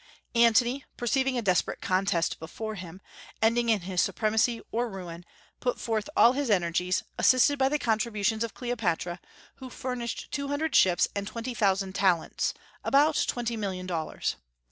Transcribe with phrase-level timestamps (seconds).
[0.33, 3.01] Antony, perceiving a desperate contest before him,
[3.39, 5.23] ending in his supremacy or ruin,
[5.59, 9.19] put forth all his energies, assisted by the contributions of Cleopatra,
[9.57, 14.37] who furnished two hundred ships and twenty thousand talents, about twenty million dollars.